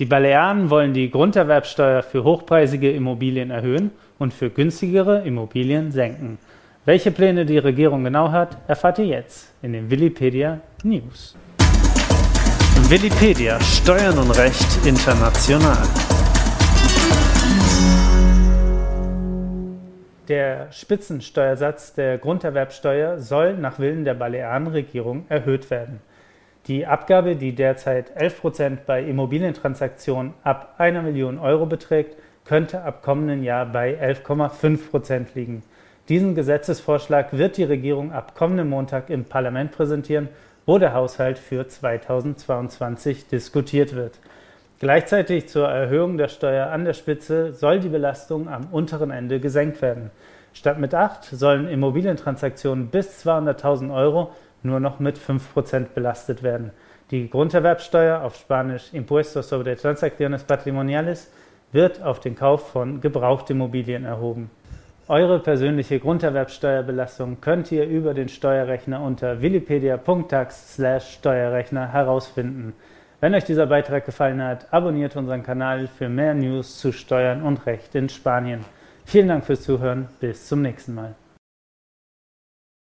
Die 0.00 0.06
Balearen 0.06 0.70
wollen 0.70 0.94
die 0.94 1.10
Grunderwerbsteuer 1.10 2.02
für 2.02 2.24
hochpreisige 2.24 2.90
Immobilien 2.90 3.50
erhöhen 3.50 3.90
und 4.18 4.32
für 4.32 4.48
günstigere 4.48 5.20
Immobilien 5.26 5.92
senken. 5.92 6.38
Welche 6.86 7.10
Pläne 7.10 7.44
die 7.44 7.58
Regierung 7.58 8.02
genau 8.02 8.30
hat, 8.30 8.56
erfahrt 8.66 8.98
ihr 8.98 9.04
jetzt 9.04 9.52
in 9.60 9.74
den 9.74 9.90
Willipedia 9.90 10.60
News. 10.84 11.36
Willipedia 12.88 13.60
Steuern 13.60 14.16
und 14.16 14.30
Recht 14.38 14.86
international. 14.86 15.86
Der 20.28 20.72
Spitzensteuersatz 20.72 21.92
der 21.92 22.16
Grunderwerbsteuer 22.16 23.18
soll 23.18 23.52
nach 23.58 23.78
Willen 23.78 24.06
der 24.06 24.14
Balearenregierung 24.14 25.26
erhöht 25.28 25.70
werden. 25.70 26.00
Die 26.66 26.86
Abgabe, 26.86 27.36
die 27.36 27.54
derzeit 27.54 28.12
11 28.14 28.40
Prozent 28.40 28.86
bei 28.86 29.02
Immobilientransaktionen 29.02 30.34
ab 30.44 30.74
einer 30.78 31.02
Million 31.02 31.38
Euro 31.38 31.66
beträgt, 31.66 32.16
könnte 32.44 32.82
ab 32.82 33.02
kommenden 33.02 33.42
Jahr 33.42 33.66
bei 33.66 33.98
11,5 34.00 34.90
Prozent 34.90 35.34
liegen. 35.34 35.62
Diesen 36.08 36.34
Gesetzesvorschlag 36.34 37.32
wird 37.32 37.56
die 37.56 37.64
Regierung 37.64 38.12
ab 38.12 38.34
kommenden 38.34 38.68
Montag 38.68 39.10
im 39.10 39.24
Parlament 39.24 39.72
präsentieren, 39.72 40.28
wo 40.66 40.78
der 40.78 40.92
Haushalt 40.92 41.38
für 41.38 41.66
2022 41.66 43.28
diskutiert 43.28 43.94
wird. 43.94 44.18
Gleichzeitig 44.80 45.48
zur 45.48 45.68
Erhöhung 45.68 46.16
der 46.16 46.28
Steuer 46.28 46.68
an 46.68 46.84
der 46.84 46.94
Spitze 46.94 47.52
soll 47.52 47.80
die 47.80 47.88
Belastung 47.88 48.48
am 48.48 48.66
unteren 48.72 49.10
Ende 49.10 49.38
gesenkt 49.38 49.82
werden. 49.82 50.10
Statt 50.52 50.78
mit 50.78 50.94
8 50.94 51.24
sollen 51.24 51.68
Immobilientransaktionen 51.68 52.88
bis 52.88 53.24
200.000 53.24 53.94
Euro 53.94 54.30
nur 54.62 54.80
noch 54.80 55.00
mit 55.00 55.18
5% 55.18 55.88
belastet 55.94 56.42
werden. 56.42 56.70
Die 57.10 57.28
Grunderwerbsteuer, 57.28 58.22
auf 58.22 58.36
Spanisch 58.36 58.92
Impuesto 58.92 59.42
sobre 59.42 59.76
Transacciones 59.76 60.44
Patrimoniales, 60.44 61.30
wird 61.72 62.02
auf 62.02 62.20
den 62.20 62.36
Kauf 62.36 62.70
von 62.70 63.00
Gebrauchtimmobilien 63.00 64.04
erhoben. 64.04 64.50
Eure 65.08 65.40
persönliche 65.40 65.98
Grunderwerbsteuerbelastung 65.98 67.40
könnt 67.40 67.72
ihr 67.72 67.84
über 67.84 68.14
den 68.14 68.28
Steuerrechner 68.28 69.02
unter 69.02 69.42
wikipedia.tax/steuerrechner 69.42 71.92
herausfinden. 71.92 72.74
Wenn 73.20 73.34
euch 73.34 73.42
dieser 73.44 73.66
Beitrag 73.66 74.06
gefallen 74.06 74.40
hat, 74.42 74.72
abonniert 74.72 75.16
unseren 75.16 75.42
Kanal 75.42 75.88
für 75.88 76.08
mehr 76.08 76.34
News 76.34 76.78
zu 76.78 76.92
Steuern 76.92 77.42
und 77.42 77.66
Recht 77.66 77.96
in 77.96 78.08
Spanien. 78.08 78.64
Vielen 79.04 79.28
Dank 79.28 79.44
fürs 79.44 79.62
Zuhören, 79.62 80.08
bis 80.20 80.46
zum 80.46 80.62
nächsten 80.62 80.94
Mal. 80.94 81.16